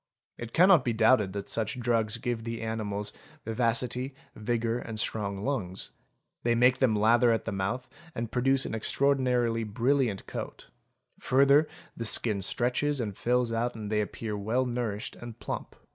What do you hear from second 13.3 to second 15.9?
out and they appear well nourished and plump.